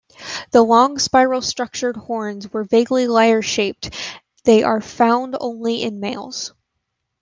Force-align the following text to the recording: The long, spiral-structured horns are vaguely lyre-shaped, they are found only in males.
The 0.49 0.63
long, 0.63 0.97
spiral-structured 0.97 1.95
horns 1.95 2.47
are 2.55 2.63
vaguely 2.63 3.05
lyre-shaped, 3.07 3.95
they 4.45 4.63
are 4.63 4.81
found 4.81 5.37
only 5.39 5.83
in 5.83 5.99
males. 5.99 6.55